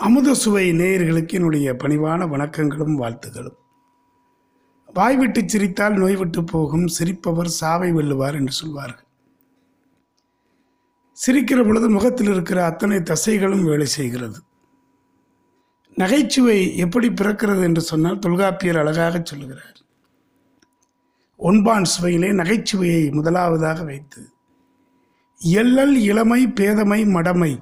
அமுத 0.00 0.34
சுவை 0.34 0.70
நேயர்களுக்கு 0.70 1.32
என்னுடைய 1.32 1.72
பணிவான 1.72 2.26
வணக்கங்களும் 2.28 2.94
வாழ்த்துகளும். 3.00 3.56
வாய்விட்டு 4.94 5.42
சிரித்தால் 5.46 5.94
நோய்விட்டு 5.94 6.44
போகும் 6.44 6.86
சிரிப்பவர் 6.86 7.48
சாவை 7.48 7.92
வெல்லுவார் 7.92 8.34
என்று 8.34 8.52
சொல்வார்கள். 8.52 9.06
சிரிக்கிற 11.26 11.66
பொழுது 11.66 11.90
முகத்தில் 11.90 12.28
இருக்கிற 12.28 12.64
அத்தனை 12.64 12.96
தசைகளும் 12.96 13.64
வேலை 13.64 13.86
செய்கிறது. 13.86 14.38
நகைச்சுவை 15.94 16.76
எப்படி 16.76 17.08
பிறக்கிறது 17.08 17.62
என்று 17.62 17.80
சொன்னால் 17.80 18.18
தொல்காப்பியர் 18.18 18.78
அழகாக 18.78 19.20
சொல்லுகிறார். 19.24 19.78
ஒன்பான் 21.36 21.84
சுவையிலே 21.84 22.32
நகைச்சுவையை 22.32 23.12
முதலாவதாக 23.12 23.84
வைத்து 23.84 24.22
எள்ளல் 25.40 25.96
இளமை 25.96 26.46
பேதமை 26.46 27.06
மடமை 27.06 27.52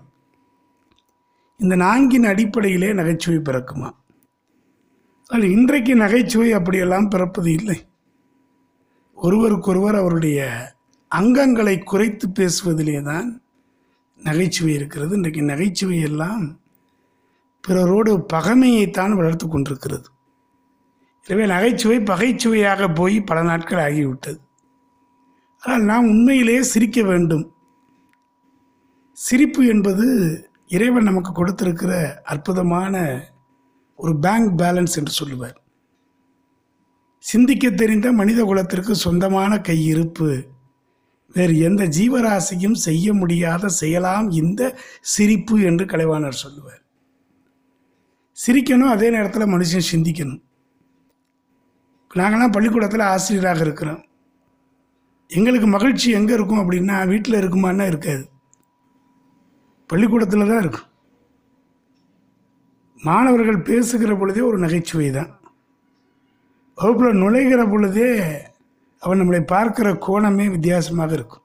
இந்த 1.60 1.76
நான்கின் 1.76 2.26
அடிப்படையிலே 2.26 2.92
நகைச்சுவை 2.92 3.38
பிறக்குமா? 3.38 3.88
ஆனால் 5.26 5.48
இன்றைக்கு 5.48 5.94
நகைச்சுவை 5.96 6.52
அப்படியெல்லாம் 6.52 7.08
பிறப்பது 7.08 7.52
இல்லை. 7.52 7.78
ஒருவருக்கொருவர் 9.14 9.94
அவருடைய 9.94 10.38
அங்கங்களை 11.10 11.82
குறைத்து 11.82 12.26
பேசுவதிலே 12.28 13.02
தான் 13.02 13.42
நகைச்சுவை 14.16 14.74
இருக்கிறது. 14.74 15.14
இன்றைக்கு 15.14 15.42
நகைச்சுவை 15.42 16.00
எல்லாம் 16.00 16.60
பிறரோடு 17.64 18.12
பகைமையைத்தான் 18.32 19.12
வளர்த்து 19.12 19.48
கொண்டிருக்கிறது. 19.48 20.08
எனவே 21.26 21.46
நகைச்சுவை 21.46 22.00
பகைச்சுவையாக 22.00 22.88
போய் 22.88 23.20
பல 23.20 23.42
நாட்கள் 23.42 23.84
ஆகிவிட்டது. 23.88 24.40
ஆனால் 25.62 25.82
நாம் 25.82 26.08
உண்மையிலேயே 26.08 26.62
சிரிக்க 26.62 27.02
வேண்டும். 27.02 27.54
சிரிப்பு 29.12 29.66
என்பது 29.66 30.06
இறைவன் 30.68 31.02
நமக்கு 31.02 31.32
கொடுத்திருக்கிற 31.32 32.22
அற்புதமான 32.22 33.24
ஒரு 33.96 34.18
பேங்க் 34.18 34.60
பேலன்ஸ் 34.60 34.96
என்று 34.96 35.12
சொல்லுவார். 35.12 35.62
சிந்திக்க 37.18 37.70
தெரிந்த 37.70 38.12
மனித 38.12 38.44
குலத்திற்கு 38.44 38.94
சொந்தமான 38.94 39.56
கையிருப்பு 39.56 40.46
வேறு 41.32 41.58
எந்த 41.58 41.84
ஜீவராசியும் 41.84 42.76
செய்ய 42.86 43.14
முடியாத 43.14 43.68
செயலாம் 43.68 44.30
இந்த 44.30 44.78
சிரிப்பு 45.00 45.60
என்று 45.60 45.84
கலைவாணர் 45.84 46.42
சொல்லுவார். 46.44 46.82
சிரிக்கணும் 48.46 48.94
அதே 48.94 49.10
நேரத்தில் 49.10 49.52
மனுஷன் 49.54 49.88
சிந்திக்கணும். 49.92 50.42
நாங்களாம் 52.14 52.52
பள்ளிக்கூடத்தில் 52.52 53.00
ஆசிரியராக 53.00 53.60
இருக்கிறோம். 53.60 54.02
எங்களுக்கு 55.28 55.66
மகிழ்ச்சி 55.66 56.10
எங்கே 56.10 56.32
இருக்கும் 56.34 56.58
அப்படின்னா 56.58 57.08
வீட்டில் 57.08 57.40
இருக்குமான்னா 57.40 57.86
இருக்காது. 57.86 58.24
பள்ளிக்கூடத்தில் 59.90 60.50
தான் 60.50 60.62
இருக்கும். 60.64 60.88
மாணவர்கள் 63.00 63.66
பேசுகிற 63.70 64.12
பொழுதே 64.20 64.42
ஒரு 64.50 64.58
நகைச்சுவை 64.64 65.08
தான் 65.16 65.30
வகுப்பில் 66.78 67.20
நுழைகிற 67.22 67.60
பொழுதே 67.72 68.10
அவன் 69.02 69.20
நம்மளை 69.20 69.40
பார்க்கிற 69.52 69.88
கோணமே 70.06 70.46
வித்தியாசமாக 70.54 71.12
இருக்கும். 71.18 71.44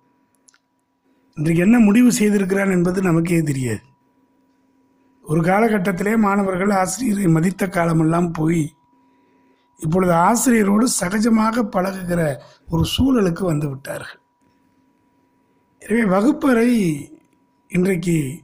இன்றைக்கு 1.38 1.62
என்ன 1.66 1.78
முடிவு 1.88 2.10
செய்திருக்கிறான் 2.20 2.74
என்பது 2.78 3.00
நமக்கே 3.10 3.40
தெரியாது. 3.50 3.84
ஒரு 5.26 5.42
காலகட்டத்திலே 5.50 6.14
மாணவர்கள் 6.26 6.72
ஆசிரியரை 6.82 7.28
மதித்த 7.36 7.68
காலமெல்லாம் 7.78 8.30
போய் 8.40 8.64
இப்பொழுது 9.80 10.14
ஆசிரியரோடு 10.28 10.86
சகஜமாக 11.00 11.64
பழகுகிற 11.76 12.22
ஒரு 12.74 12.84
சூழலுக்கு 12.96 13.44
வந்து 13.52 13.68
விட்டார்கள். 13.72 14.20
எனவே 15.82 16.04
வகுப்பறை 16.14 16.70
இன்றைக்கு 17.76 18.42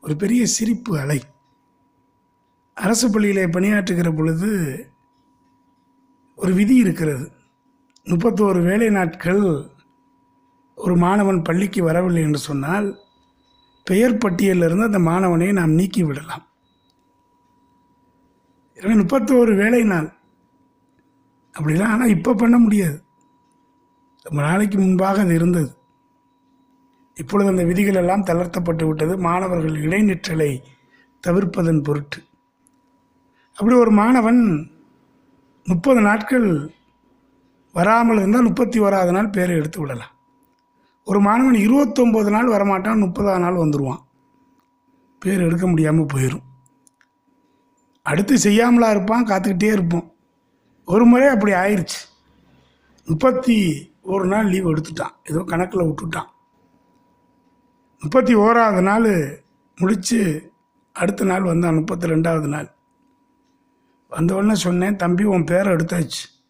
ஒரு 0.00 0.16
பெரிய 0.16 0.46
சிரிப்பு 0.46 0.98
அலை. 0.98 1.22
அரசு 2.74 3.06
பள்ளியிலே 3.10 3.44
பணியாற்றுகிற 3.46 4.16
பொழுது 4.16 4.50
ஒரு 6.34 6.52
விதி 6.52 6.76
இருக்கிறது. 6.76 7.32
முப்பத்தோரு 8.04 8.62
வேலை 8.62 8.88
நாட்கள் 8.88 9.40
ஒரு 10.74 10.96
மாணவன் 10.96 11.40
பள்ளிக்கு 11.42 11.82
வரவில்லை 11.84 12.22
என்று 12.22 12.38
சொன்னால் 12.38 12.88
பெயர் 13.84 14.20
பட்டியலிருந்து 14.24 14.88
அந்த 14.90 14.98
மாணவனை 14.98 15.52
நாம் 15.52 15.70
நீக்கி 15.70 16.02
விடலாம். 16.02 16.44
எனவே 18.74 18.94
முப்பத்தோரு 18.94 19.54
வேலை 19.56 19.82
நாள். 19.84 20.10
அப்படிலாம் 21.54 21.94
ஆனால் 21.94 22.08
இப்போ 22.08 22.34
பண்ண 22.34 22.58
முடியாது. 22.58 23.04
ரொம்ப 24.22 24.42
நாளைக்கு 24.42 24.78
முன்பாக 24.78 25.20
அது 25.20 25.34
இருந்தது. 25.34 25.70
இப்பொழுது 27.20 27.50
அந்த 27.50 27.64
விதிகள் 27.64 28.00
எல்லாம் 28.02 28.24
தளர்த்தப்பட்டு 28.24 28.84
விட்டது. 28.86 29.14
மாணவர்கள் 29.18 29.76
இடைநிற்றலை 29.86 30.50
தவிர்ப்பதன் 31.24 31.84
பொருட்டு. 31.86 32.18
அப்படி 33.56 33.74
ஒரு 33.76 33.92
மாணவன் 34.00 34.40
முப்பது 35.66 36.00
நாட்கள் 36.00 36.48
வராமல் 37.74 38.16
இருந்தால் 38.16 38.46
முப்பத்தி 38.48 38.78
ஓராவது 38.80 39.10
நாள் 39.10 39.34
பேரை 39.36 39.56
எடுத்து 39.56 39.80
விடலாம். 39.80 40.14
ஒரு 41.06 41.20
மாணவன் 41.20 41.58
இருபத்தொம்போது 41.66 42.30
நாள் 42.30 42.52
வரமாட்டான் 42.54 43.02
முப்பதாவது 43.04 43.44
நாள் 43.44 43.62
வந்துடுவான் 43.62 44.02
பேர் 45.22 45.44
எடுக்க 45.46 45.66
முடியாமல் 45.66 46.10
போயிடும் 46.14 46.44
அடுத்து 48.06 48.34
செய்யாமலா 48.36 48.88
இருப்பான் 48.90 49.26
காத்துக்கிட்டே 49.26 49.70
இருப்போம் 49.72 50.06
ஒரு 50.88 51.04
முறை 51.04 51.28
அப்படி 51.28 51.52
ஆயிடுச்சு 51.52 52.00
முப்பத்தி 53.08 53.56
ஒரு 54.02 54.24
நாள் 54.26 54.50
லீவ் 54.50 54.68
எடுத்துட்டான். 54.68 55.14
ஏதோ 55.24 55.40
கணக்கில் 55.46 55.86
விட்டுட்டான். 55.88 56.28
முப்பத்தி 58.00 58.34
ஓராவது 58.34 58.82
நாள் 58.82 59.42
முடித்து 59.76 60.52
அடுத்த 60.92 61.24
நாள் 61.24 61.42
வந்தான் 61.42 61.74
முப்பத்தி 61.74 62.08
ரெண்டாவது 62.08 62.46
நாள். 62.46 62.74
வந்தவொடனே 64.10 64.52
சொன்னேன் 64.52 64.96
தம்பி 64.96 65.24
உன் 65.24 65.44
பேரை 65.44 65.72
எடுத்தாச்சு. 65.72 66.44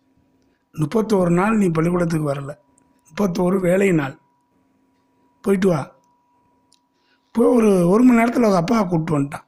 முப்பத்தோரு 0.72 1.28
நாள் 1.28 1.56
நீ 1.56 1.68
பள்ளிக்கூடத்துக்கு 1.68 2.34
வரல. 2.34 2.56
முப்பத்தோரு 3.04 3.60
வேலை 3.60 3.92
நாள். 3.92 4.18
போயிட்டு 5.42 5.68
வா. 5.68 5.96
போய் 7.32 7.56
ஒரு 7.56 7.88
ஒரு 7.88 8.02
மணி 8.02 8.18
நேரத்தில் 8.18 8.42
அவங்க 8.42 8.60
அப்பாவை 8.60 8.88
கூப்பிட்டு 8.88 9.22
வந்துட்டான். 9.22 9.46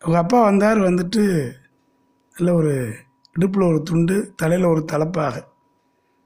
அவங்க 0.00 0.18
அப்பா 0.18 0.42
வந்தார் 0.42 0.78
வந்துட்டு 0.78 1.52
நல்ல 2.38 2.54
ஒரு 2.54 2.94
இடுப்பில் 3.32 3.62
ஒரு 3.62 3.82
துண்டு 3.82 4.32
தலையில் 4.36 4.66
ஒரு 4.66 4.84
தலைப்பாக. 4.84 5.48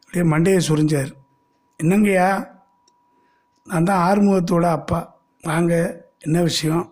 அப்படியே 0.05 0.33
மண்டையை 0.33 0.61
சொரிஞ்சார். 0.69 1.13
என்னங்கய்யா 1.83 2.55
நான் 3.67 3.85
தான் 3.85 4.03
ஆறுமுகத்தோட 4.09 4.71
அப்பா. 4.71 5.15
வாங்க 5.43 6.05
என்ன 6.19 6.43
விஷயம்? 6.43 6.85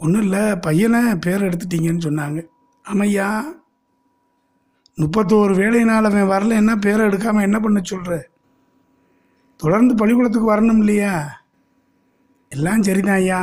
ஒன்றும் 0.00 0.22
இல்லை 0.22 0.56
பையனை 0.56 1.14
பேர் 1.14 1.42
எடுத்துட்டீங்கன்னு 1.42 2.06
சொன்னாங்க. 2.08 2.48
ஆமையா 2.84 3.28
முப்பத்தோரு 4.98 5.52
வேலையினால் 5.54 6.04
அவன் 6.04 6.30
வரல 6.30 6.48
என்ன 6.48 6.76
பேரை 6.76 7.06
எடுக்காமல் 7.06 7.42
என்ன 7.42 7.60
பண்ண 7.60 7.80
சொல்கிற 7.82 8.28
தொடர்ந்து 9.56 9.94
பள்ளிக்கூடத்துக்கு 9.94 10.52
வரணும் 10.54 10.78
இல்லையா? 10.78 11.42
எல்லாம் 12.48 12.82
சரிதான் 12.82 13.14
ஐயா. 13.14 13.40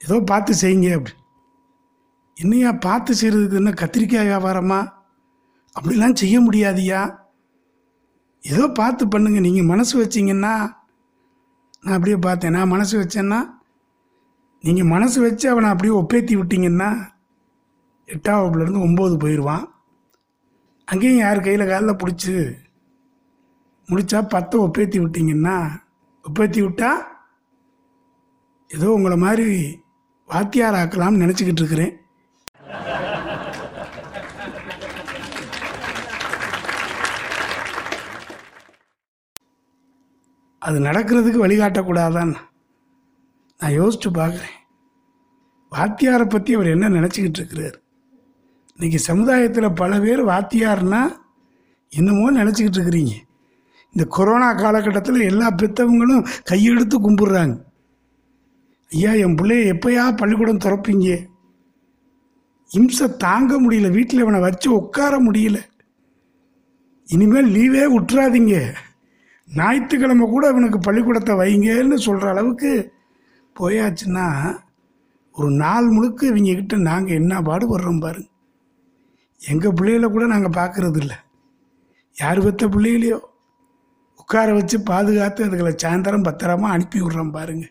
ஏதோ 0.00 0.20
பார்த்து 0.20 0.52
செய்யுங்க 0.60 0.94
அப்படி. 0.94 1.14
என்னையா 2.36 2.72
பார்த்து 2.72 3.14
செய்கிறதுக்கு 3.14 3.52
என்ன 3.52 3.70
கத்திரிக்காய் 3.70 4.28
வியாபாரமா? 4.28 4.80
அப்படிலாம் 5.76 6.14
செய்ய 6.14 6.40
முடியாதியா 6.40 7.00
ஏதோ 8.44 8.66
பார்த்து 8.80 9.04
பண்ணுங்க. 9.08 9.40
நீங்கள் 9.46 9.70
மனசு 9.72 9.94
வச்சிங்கன்னா 10.02 10.52
நான் 11.84 11.96
அப்படியே 11.96 12.18
பார்த்தேன். 12.26 12.54
நான் 12.56 12.72
மனசு 12.74 12.94
வச்சேன்னா 13.02 13.40
நீங்கள் 14.64 14.90
மனசு 14.94 15.18
வச்சு 15.26 15.46
அவனை 15.50 15.68
அப்படியே 15.72 15.92
ஒப்பேத்தி 16.00 16.34
விட்டிங்கன்னா 16.38 16.88
எட்டாம் 18.08 18.40
வகுப்புலேருந்து 18.40 18.86
ஒம்பது 18.86 19.14
போயிடுவான் 19.22 19.64
அங்கேயும் 20.88 21.22
யார் 21.22 21.44
கையில் 21.44 21.70
காலில் 21.70 22.00
பிடிச்சி 22.02 22.34
முடிச்சா 23.88 24.18
பத்தை 24.34 24.56
ஒப்பேத்தி 24.66 24.98
விட்டிங்கன்னா 25.02 25.56
ஒப்பேத்தி 26.24 26.60
விட்டா 26.64 26.90
ஏதோ 28.70 28.88
உங்களை 28.96 29.16
மாதிரி 29.26 29.48
வாத்தியார் 30.28 30.78
ஆக்கலாம்னு 30.80 31.22
நினச்சிக்கிட்டு 31.22 31.62
இருக்கிறேன். 31.62 31.94
அது 40.60 40.78
நடக்கிறதுக்கு 40.80 41.44
வழிகாட்டக்கூடாதான் 41.44 42.34
நான் 43.58 43.72
யோசித்து 43.72 44.10
பார்க்குறேன். 44.10 44.56
வாத்தியாரை 45.70 46.28
பற்றி 46.28 46.54
அவர் 46.54 46.66
என்ன 46.66 46.88
நினச்சிக்கிட்டு 46.88 47.38
இருக்கிறார்? 47.40 47.80
இன்றைக்கி 48.76 48.94
சமுதாயத்தில் 48.94 49.72
பல 49.72 50.00
பேர் 50.00 50.24
வாத்தியார்னா 50.24 51.12
என்னமோ 51.88 52.44
நினச்சிக்கிட்டு 52.44 52.78
இருக்கிறீங்க. 52.80 53.14
இந்த 53.92 54.04
கொரோனா 54.08 54.52
காலகட்டத்தில் 54.52 55.20
எல்லா 55.20 55.50
பெற்றவங்களும் 55.50 56.26
கையெடுத்து 56.50 56.96
கும்பிட்றாங்க. 56.98 57.56
ஐயா 58.90 59.12
என் 59.12 59.34
பிள்ளைய 59.34 59.72
எப்போயா 59.72 60.16
பள்ளிக்கூடம் 60.16 60.58
திறப்பீங்க? 60.58 61.26
இம்சை 62.68 63.16
தாங்க 63.16 63.60
முடியல. 63.60 63.90
வீட்டில் 63.90 64.20
இவனை 64.20 64.40
வச்சு 64.40 64.72
உட்கார 64.72 65.18
முடியல. 65.18 65.58
இனிமேல் 67.06 67.54
லீவே 67.54 67.84
விட்டுறாதீங்க. 67.98 68.74
ஞாயிற்றுக்கிழமை 69.58 70.26
கூட 70.32 70.44
இவனுக்கு 70.52 70.78
பள்ளிக்கூடத்தை 70.86 71.34
வைங்கன்னு 71.40 71.96
சொல்கிற 72.06 72.28
அளவுக்கு 72.32 72.70
போயாச்சுன்னா 73.56 74.26
ஒரு 75.34 75.50
நாள் 75.62 75.88
முழுக்க 75.94 76.20
இவங்க 76.30 76.52
கிட்ட 76.58 76.76
நாங்கள் 76.90 77.18
என்ன 77.20 77.40
பாடுபடுறோம் 77.48 78.04
பாருங்க. 78.04 78.28
எங்கள் 79.40 79.74
பிள்ளைகளை 79.78 80.08
கூட 80.14 80.24
நாங்கள் 80.32 80.56
பார்க்கறது 80.60 81.00
யார் 82.16 82.40
பெற்ற 82.44 82.64
பிள்ளைகளையோ 82.74 83.18
உட்கார 84.20 84.48
வச்சு 84.56 84.76
பாதுகாத்து 84.90 85.46
அதுகளை 85.48 85.72
சாயந்தரம் 85.82 86.26
பத்திரமா 86.28 86.68
அனுப்பி 86.74 86.98
விட்றோம் 87.02 87.34
பாருங்க. 87.36 87.66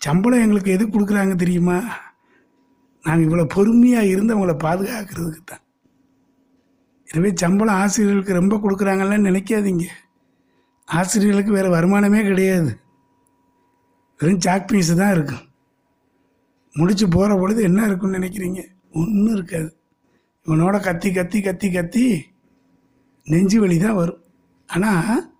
சம்பளம் 0.00 0.44
எங்களுக்கு 0.44 0.74
எது 0.76 0.84
கொடுக்குறாங்க 0.86 1.34
தெரியுமா? 1.42 1.76
நாங்கள் 3.04 3.26
இவ்வளோ 3.26 3.44
பொறுமையாக 3.54 4.10
இருந்து 4.12 4.34
அவங்கள 4.34 4.54
பாதுகாக்கிறதுக்கு 4.66 5.42
தான். 5.52 5.62
எனவே 7.08 7.30
சம்பளம் 7.42 7.78
ஆசிரியர்களுக்கு 7.82 8.40
ரொம்ப 8.40 8.56
கொடுக்குறாங்கன்னு 8.64 9.28
நினைக்காதீங்க. 9.28 9.86
ஆசிரியர்களுக்கு 10.88 11.52
வேறு 11.52 11.74
வருமானமே 11.74 12.22
கிடையாது. 12.22 12.80
வெறும் 14.20 14.40
சாக் 14.40 14.70
பீஸு 14.72 14.96
தான் 14.96 15.12
இருக்கும். 15.12 15.44
முடிச்சு 16.74 17.08
போகிற 17.08 17.38
பொழுது 17.38 17.62
என்ன 17.62 17.86
இருக்குன்னு 17.86 18.18
நினைக்கிறீங்க? 18.18 18.60
ஒன்றும் 18.92 19.34
இருக்காது. 19.34 19.78
இவனோட 20.46 20.82
கத்தி 20.82 21.12
கத்தி 21.12 21.40
கத்தி 21.40 21.70
கத்தி 21.70 22.24
நெஞ்சு 23.24 23.60
வலி 23.60 23.78
தான் 23.78 23.94
வரும். 23.94 24.24
ஆனால் 24.66 25.32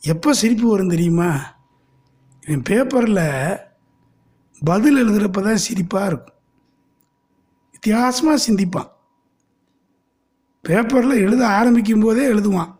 எப்போ 0.00 0.32
சிரிப்பு 0.32 0.70
வரும் 0.70 0.88
தெரியுமா? 0.88 1.30
இவன் 2.46 2.62
பேப்பரில் 2.62 3.58
பதில் 4.64 4.98
எழுதுகிறப்ப 5.04 5.42
தான் 5.42 5.64
சிரிப்பாக 5.68 6.06
இருக்கும். 6.06 6.38
வித்தியாசமாக 7.72 8.42
சிந்திப்பான். 8.46 8.90
பேப்பரில் 10.60 11.22
எழுத 11.22 11.48
ஆரம்பிக்கும் 11.48 12.00
போதே 12.00 12.32
எழுதுவான். 12.32 12.72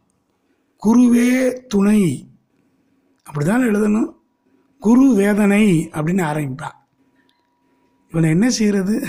குருவே 0.85 1.53
துணை. 1.67 2.29
அப்படி 3.23 3.47
தான் 3.47 3.63
எழுதணும். 3.63 4.13
குரு 4.81 5.13
வேதனை 5.15 5.89
அப்படின்னு 5.93 6.23
ஆரம்பிப்பான் 6.31 6.77
இவனை 8.09 8.31
என்ன 8.31 8.51
செய்கிறது 8.51 9.07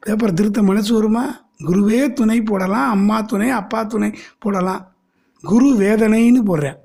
பேப்பர் 0.00 0.32
திருத்த 0.32 0.62
மனசு 0.62 0.94
வருமா? 0.94 1.48
குருவே 1.58 2.12
துணை 2.12 2.42
போடலாம் 2.42 2.90
அம்மா 2.90 3.20
துணை 3.20 3.50
அப்பா 3.50 3.82
துணை 3.82 4.18
போடலாம். 4.38 4.94
குரு 5.42 5.74
வேதனைன்னு 5.74 6.42
போடுறேன். 6.46 6.76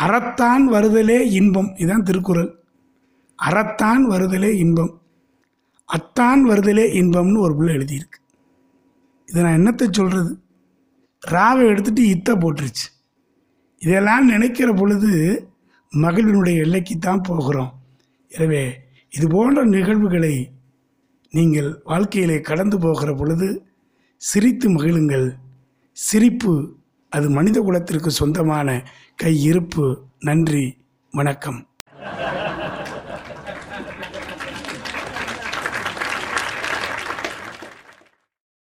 அறத்தான் 0.00 0.68
வருதலே 0.70 1.20
இன்பம். 1.20 1.74
இதுதான் 1.76 2.02
திருக்குறள். 2.02 2.64
அறத்தான் 3.42 4.02
வருதலே 4.10 4.54
இன்பம். 4.54 5.00
அத்தான் 5.84 6.48
வருதலே 6.48 6.84
இன்பம்னு 7.00 7.38
ஒரு 7.38 7.56
பிள்ளை 7.56 7.74
எழுதியிருக்கு. 7.74 8.18
இதை 9.26 9.42
நான் 9.42 9.58
என்னத்தை 9.58 9.90
சொல்கிறது 9.90 10.38
ராவை 11.30 11.66
எடுத்துட்டு 11.66 12.02
இத்தை 12.02 12.34
போட்டுருச்சு. 12.38 12.86
இதெல்லாம் 13.78 14.26
நினைக்கிற 14.26 14.72
பொழுது 14.72 15.10
மகளினுடைய 15.92 16.56
எல்லைக்கு 16.56 16.98
தான் 16.98 17.20
போகிறோம். 17.20 17.72
எனவே 18.30 18.62
இது 19.10 19.28
போன்ற 19.28 19.64
நிகழ்வுகளை 19.64 20.50
நீங்கள் 21.30 21.80
வாழ்க்கையிலே 21.84 22.40
கடந்து 22.40 22.78
போகிற 22.78 23.14
பொழுது 23.14 23.66
சிரித்து 24.16 24.70
மகிழுங்கள். 24.70 25.36
சிரிப்பு 25.92 26.76
அது 27.08 27.30
மனித 27.30 27.60
குலத்திற்கு 27.60 28.10
சொந்தமான 28.10 28.82
கையிருப்பு. 29.22 29.96
நன்றி 30.18 30.76
வணக்கம். 31.10 31.71